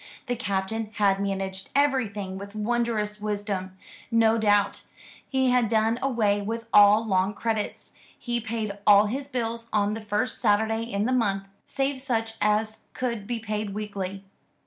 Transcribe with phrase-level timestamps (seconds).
[0.25, 3.77] The Captain had managed everything with wondrous wisdom,
[4.09, 4.81] no doubt.
[5.29, 7.91] He had done away with all long credits.
[8.17, 12.85] He paid all his bills on the first Saturday in the month, save such as
[12.93, 14.25] could be paid weekly.